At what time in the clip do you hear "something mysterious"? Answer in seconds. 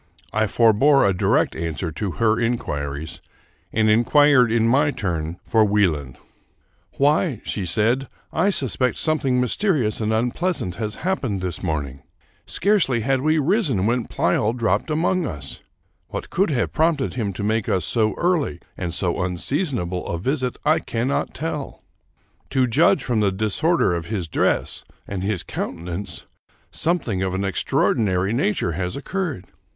8.97-10.01